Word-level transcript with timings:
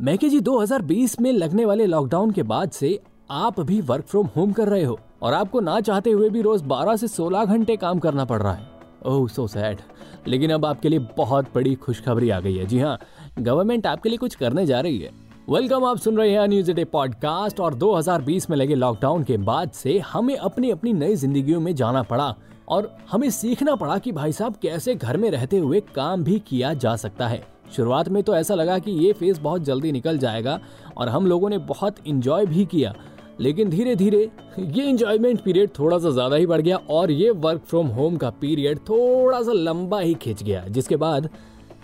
मैके 0.00 0.28
जी 0.28 0.40
2020 0.40 1.20
में 1.20 1.32
लगने 1.32 1.64
वाले 1.64 1.86
लॉकडाउन 1.86 2.30
के 2.30 2.42
बाद 2.42 2.70
से 2.70 3.00
आप 3.30 3.60
भी 3.60 3.80
वर्क 3.80 4.04
फ्रॉम 4.04 4.26
होम 4.26 4.52
कर 4.52 4.68
रहे 4.68 4.84
हो 4.84 5.00
और 5.22 5.34
आपको 5.34 5.60
ना 5.60 5.80
चाहते 5.80 6.10
हुए 6.10 6.30
भी 6.30 6.42
रोज 6.42 6.62
12 6.62 6.96
से 6.96 7.08
16 7.08 7.44
घंटे 7.44 7.76
काम 7.76 7.98
करना 7.98 8.24
पड़ 8.24 8.42
रहा 8.42 8.52
है। 8.52 8.70
ओह 9.06 9.28
सो 9.28 9.46
सैड 9.46 9.78
लेकिन 10.26 10.50
अब 10.50 10.66
आपके 10.66 10.88
लिए 10.88 10.98
बहुत 10.98 11.46
बड़ी 11.54 11.74
खुशखबरी 11.74 12.30
आ 12.30 12.40
गई 12.40 12.54
है। 12.56 12.66
जी 12.66 12.78
हाँ 12.78 12.98
गवर्नमेंट 13.38 13.86
आपके 13.86 14.08
लिए 14.08 14.18
कुछ 14.18 14.34
करने 14.34 14.66
जा 14.66 14.80
रही 14.80 14.98
है। 14.98 15.10
वेलकम 15.50 15.84
आप 15.84 15.96
सुन 15.96 16.16
रहे 16.16 16.30
हैं 16.30 16.48
न्यूज़ 16.48 16.72
डे 16.72 16.84
पॉडकास्ट 16.84 17.60
और 17.60 17.74
2020 17.74 18.50
में 18.50 18.56
लगे 18.56 18.74
लॉकडाउन 18.74 19.24
के 19.24 19.36
बाद 19.36 19.70
से 19.70 19.98
हमें 19.98 20.36
अपनी 20.36 20.70
अपनी 20.70 20.92
नई 20.92 21.16
जिंदगियों 21.16 21.60
में 21.60 21.74
जाना 21.74 22.02
पड़ा 22.02 22.34
और 22.68 22.96
हमें 23.10 23.30
सीखना 23.30 23.74
पड़ा 23.74 23.98
कि 23.98 24.12
भाई 24.12 24.32
साहब, 24.32 24.56
कैसे 24.56 24.94
घर 24.94 25.16
में 25.16 25.30
रहते 25.30 25.58
हुए 25.58 25.80
काम 25.80 26.24
भी 26.24 26.38
किया 26.38 26.74
जा 26.74 26.96
सकता 26.96 27.28
है। 27.28 27.57
शुरुआत 27.76 28.08
में 28.08 28.22
तो 28.22 28.34
ऐसा 28.36 28.54
लगा 28.54 28.78
कि 28.78 28.90
ये 29.04 29.12
फ़ेज़ 29.12 29.40
बहुत 29.40 29.62
जल्दी 29.64 29.92
निकल 29.92 30.18
जाएगा 30.18 30.58
और 30.96 31.08
हम 31.08 31.26
लोगों 31.26 31.48
ने 31.50 31.58
बहुत 31.58 31.96
इंजॉय 32.06 32.46
भी 32.46 32.64
किया, 32.66 32.94
लेकिन 33.40 33.68
धीरे 33.70 33.94
धीरे 33.96 34.28
ये 34.58 34.84
इंजॉयमेंट 34.84 35.40
पीरियड 35.40 35.70
थोड़ा 35.78 35.98
सा 35.98 36.10
ज़्यादा 36.10 36.36
ही 36.36 36.46
बढ़ 36.46 36.60
गया 36.60 36.76
और 36.90 37.10
ये 37.10 37.30
वर्क 37.30 37.62
फ्रॉम 37.64 37.86
होम 37.88 38.16
का 38.16 38.30
पीरियड 38.32 38.78
थोड़ा 38.88 39.42
सा 39.42 39.52
लंबा 39.52 40.00
ही 40.00 40.14
खिंच 40.14 40.42
गया, 40.42 40.60
जिसके 40.62 40.96
बाद 40.96 41.28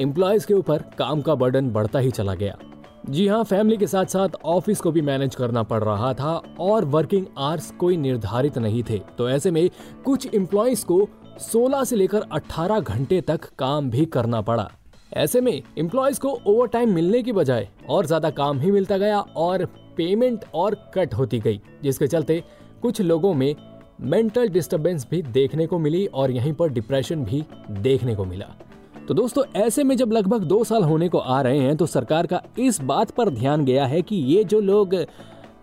एम्प्लॉयज़ 0.00 0.46
के 0.46 0.54
ऊपर 0.54 0.84
काम 0.98 1.20
का 1.20 1.34
बर्डन 1.34 1.70
बढ़ता 1.70 1.98
ही 1.98 2.10
चला 2.10 2.34
गया। 2.34 2.56
जी 3.04 3.26
हाँ 3.28 3.42
फैमिली 3.44 3.76
के 3.76 3.86
साथ 3.86 4.06
साथ 4.06 4.28
ऑफ़िस 4.46 4.80
को 4.80 4.90
भी 4.92 5.00
मैनेज 5.02 5.34
करना 5.34 5.62
पड़ 5.62 5.82
रहा 5.84 6.12
था 6.14 6.34
और 6.60 6.84
वर्किंग 6.86 7.26
आवर्स 7.38 7.70
कोई 7.70 7.96
निर्धारित 7.96 8.58
नहीं 8.58 8.82
थे। 8.90 8.98
तो 9.18 9.28
ऐसे 9.30 9.50
में 9.50 9.68
कुछ 10.04 10.34
एम्प्लॉयज़ 10.34 10.84
को 10.86 11.08
16 11.42 11.84
से 11.84 11.96
लेकर 11.96 12.26
18 12.32 12.80
घंटे 12.80 13.20
तक 13.20 13.48
काम 13.58 13.90
भी 13.90 14.04
करना 14.06 14.40
पड़ा। 14.40 14.70
ऐसे 15.12 15.40
में 15.40 15.62
एम्प्लॉयज़ 15.78 16.20
को 16.20 16.30
ओवर 16.46 16.68
टाइम 16.68 16.92
मिलने 16.94 17.22
की 17.22 17.32
बजाय 17.32 17.68
और 17.88 18.06
ज़्यादा 18.06 18.30
काम 18.30 18.60
ही 18.60 18.70
मिलता 18.70 18.96
गया 18.98 19.18
और 19.20 19.64
पेमेंट 19.96 20.44
और 20.54 20.74
कट 20.94 21.14
होती 21.14 21.38
गई, 21.38 21.60
जिसके 21.82 22.06
चलते 22.06 22.42
कुछ 22.82 23.00
लोगों 23.00 23.32
में 23.34 23.54
मेंटल 24.02 24.48
डिस्टरबेंस 24.48 25.06
भी 25.10 25.22
देखने 25.22 25.66
को 25.66 25.78
मिली 25.78 26.06
और 26.06 26.30
यहीं 26.30 26.52
पर 26.52 26.68
डिप्रेशन 26.68 27.24
भी 27.24 27.44
देखने 27.72 28.14
को 28.14 28.24
मिला। 28.24 28.46
तो 29.08 29.14
दोस्तों, 29.14 29.44
ऐसे 29.56 29.84
में 29.84 29.96
जब 29.96 30.12
लगभग 30.12 30.44
दो 30.44 30.62
साल 30.64 30.84
होने 30.84 31.08
को 31.08 31.18
आ 31.18 31.40
रहे 31.42 31.58
हैं 31.58 31.76
तो 31.76 31.86
सरकार 31.86 32.26
का 32.26 32.42
इस 32.58 32.80
बात 32.82 33.10
पर 33.10 33.30
ध्यान 33.30 33.64
गया 33.64 33.86
है 33.86 34.02
कि 34.02 34.16
ये 34.16 34.44
जो 34.44 34.60
लोग 34.60 34.94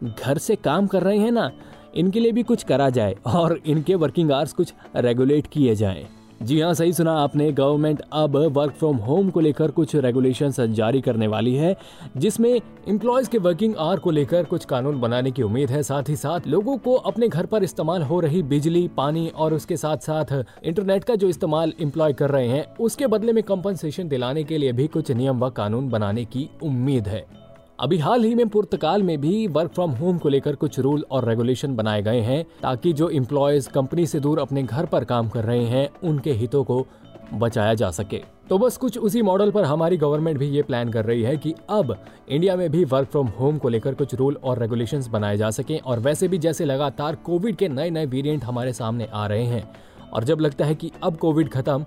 घर 0.04 0.38
से 0.38 0.56
काम 0.58 0.88
कर 0.88 1.04
रहे 1.04 1.18
हैं 1.18 1.32
ना, 1.32 1.52
इनके 1.96 2.20
लिए 2.20 2.32
भी 2.32 2.44
कुछ 2.44 2.64
करा 2.64 2.90
जाए 2.90 3.16
और 3.28 3.60
इनके 3.66 3.96
वर्किंग 3.96 4.32
आवर्स 4.32 4.54
कुछ 4.54 4.74
रेगुलेट 4.96 5.48
किए 5.48 5.76
जाएँ। 5.76 6.08
जी 6.42 6.60
हाँ 6.62 6.74
सही 6.74 6.92
सुना 6.94 7.14
आपने। 7.14 7.52
गवर्नमेंट 7.52 8.02
अब 8.14 8.36
वर्क 8.54 8.74
फ्रॉम 8.74 8.98
होम 8.98 9.30
को 9.30 9.40
लेकर 9.40 9.72
कुछ 9.72 9.96
रेगुलेशन 9.96 10.52
जारी 10.74 11.02
करने 11.02 11.28
वाली 11.28 11.56
है, 11.56 11.76
जिसमें 12.18 12.50
एम्प्लॉयज़ 12.50 13.30
के 13.30 13.38
वर्किंग 13.38 13.76
आवर 13.76 14.00
को 14.00 14.12
लेकर 14.12 14.44
कुछ 14.44 14.66
कानून 14.66 15.00
बनाने 15.02 15.32
की 15.32 15.44
उम्मीद 15.44 15.70
है। 15.70 15.82
साथ 15.84 16.10
ही 16.10 16.16
साथ 16.16 16.48
लोगों 16.48 16.78
को 16.78 16.94
अपने 16.94 17.28
घर 17.28 17.46
पर 17.46 17.64
इस्तेमाल 17.64 18.02
हो 18.02 18.20
रही 18.20 18.44
बिजली, 18.44 18.88
पानी 18.88 19.28
और 19.30 19.54
उसके 19.54 19.78
साथ 19.78 19.98
साथ 19.98 20.34
इंटरनेट 20.64 21.04
का 21.04 21.16
जो 21.16 21.30
इस्तेमाल 21.30 21.74
एम्प्लॉय 21.82 22.14
कर 22.14 22.30
रहे 22.30 22.48
हैं, 22.48 22.66
उसके 22.76 23.08
बदले 23.08 23.34
में 23.34 23.44
कंपनसेशन 23.44 24.08
दिलाने 24.08 24.44
के 24.44 24.58
लिए 24.58 24.72
भी 24.72 24.88
कुछ 24.88 25.12
नियम 25.12 25.40
व 25.40 25.50
कानून 25.50 25.90
बनाने 25.90 26.26
की 26.26 26.50
उम्मीद 26.64 27.08
है। 27.08 27.39
अभी 27.80 27.98
हाल 27.98 28.24
ही 28.24 28.34
में 28.36 28.48
पुर्तगाल 28.50 29.04
में 29.04 29.20
भी 29.22 29.46
वर्क 29.48 29.72
फ्रॉम 29.72 29.92
होम 29.92 30.18
को 30.18 30.30
लेकर 30.30 30.56
कुछ 30.56 30.80
रूल 30.80 31.06
और 31.12 31.28
रेगुलेशन 31.30 31.76
बनाए 31.76 32.02
गए 32.02 32.20
हैं 32.22 32.44
ताकि 32.62 32.92
जो 32.94 33.10
एम्प्लॉयज़ 33.10 33.70
कंपनी 33.70 34.06
से 34.06 34.20
दूर 34.20 34.40
अपने 34.40 34.64
घर 34.64 34.86
पर 34.86 35.04
काम 35.04 35.30
कर 35.30 35.44
रहे 35.44 35.64
हैं, 35.64 35.88
उनके 36.04 36.32
हितों 36.32 36.64
को 36.64 36.86
बचाया 37.34 37.74
जा 37.74 37.92
सके। 37.92 38.22
तो 38.50 38.58
बस 38.58 38.78
कुछ 38.78 38.98
उसी 38.98 39.22
मॉडल 39.22 39.52
पर 39.52 39.64
हमारी 39.64 39.98
गवर्नमेंट 39.98 40.38
भी 40.38 40.48
ये 40.48 40.62
प्लान 40.62 40.92
कर 40.92 41.06
रही 41.06 41.22
है 41.24 41.36
कि 41.38 41.54
अब 41.70 41.96
इंडिया 42.30 42.56
में 42.56 42.70
भी 42.72 42.84
वर्क 42.86 43.10
फ्रॉम 43.10 43.28
होम 43.40 43.58
को 43.58 43.70
लेकर 43.70 43.96
कुछ 43.96 44.16
रूल 44.16 44.38
और 44.44 44.60
रेगुलेशंस 44.60 45.08
बनाए 45.08 45.38
जा 45.38 45.50
सके 45.50 45.78
और 45.78 46.00
वैसे 46.00 46.28
भी 46.28 46.38
जैसे 46.38 46.66
लगातार 46.66 47.16
कोविड 47.26 47.56
के 47.56 47.68
नए 47.70 47.90
नए 47.90 48.06
वेरिएंट 48.06 48.44
हमारे 48.44 48.74
सामने 48.74 49.08
आ 49.14 49.26
रहे 49.28 49.46
हैं 49.46 49.70
और 50.14 50.24
जब 50.24 50.40
लगता 50.40 50.66
है 50.66 50.76
कि 50.76 50.92
अब 51.04 51.18
कोविड 51.18 51.50
खत्म, 51.50 51.86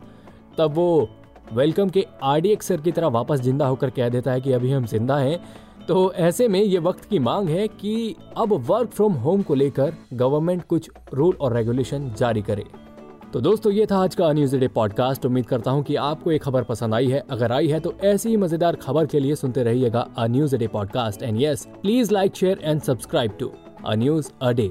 तब 0.59 0.74
वो 0.74 1.09
वेलकम 1.53 1.88
के 1.88 2.06
आरडीएक्स 2.22 2.66
सर 2.66 2.80
की 2.80 2.92
तरह 2.92 3.06
वापस 3.09 3.41
ज़िंदा 3.41 3.66
होकर 3.66 3.91
कह 3.91 4.09
देता 4.09 4.32
है 4.32 4.41
कि 4.41 4.53
अभी 4.53 4.70
हम 4.72 4.84
ज़िंदा 4.86 5.16
हैं। 5.16 5.38
तो 5.88 6.12
ऐसे 6.12 6.47
में 6.48 6.60
ये 6.60 6.78
वक्त 6.78 7.04
की 7.04 7.19
मांग 7.19 7.48
है 7.48 7.66
कि 7.69 8.15
अब 8.37 8.53
वर्क 8.69 8.91
फ्रॉम 8.91 9.12
होम 9.12 9.43
को 9.43 9.54
लेकर 9.54 9.94
गवर्नमेंट 10.12 10.62
कुछ 10.65 10.91
रूल 11.15 11.37
और 11.41 11.56
रेगुलेशन 11.56 12.12
जारी 12.19 12.43
करे। 12.43 12.65
तो 13.32 13.41
दोस्तों, 13.41 13.72
ये 13.72 13.87
था 13.87 13.97
आज 13.97 14.15
का 14.15 14.32
न्यूज़ 14.32 14.56
डे 14.56 14.69
पॉडकास्ट 14.69 15.26
उम्मीद 15.26 15.47
करता 15.47 15.71
हूँ 15.71 15.82
कि 15.82 15.97
आपको 15.97 16.32
ये 16.32 16.38
खबर 16.38 16.62
पसंद 16.62 16.94
आई 16.94 17.06
है। 17.06 17.22
अगर 17.31 17.53
आई 17.53 17.69
है 17.69 17.81
तो 17.81 17.94
ऐसी 18.04 18.28
ही 18.28 18.37
मज़ेदार 18.37 18.76
खबर 18.76 19.06
के 19.06 19.21
लिए 19.21 19.34
सुनते 19.34 19.62
रहिएगा 19.62 20.06
a 20.19 20.26
news 20.26 20.56
day 20.56 20.66
podcast 20.66 21.22
and 21.22 21.42
yes 21.42 21.66
please 21.82 22.12
like 22.15 22.37
share 22.37 22.60
and 22.62 22.81
subscribe 22.81 23.37
to 23.41 23.53
a 23.87 23.94
news 23.94 24.31
a 24.42 24.53
day 24.53 24.71